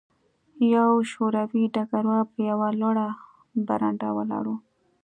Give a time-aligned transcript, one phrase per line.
[0.73, 3.07] یو شوروي ډګروال په یوه لوړه
[3.67, 4.53] برنډه ولاړ و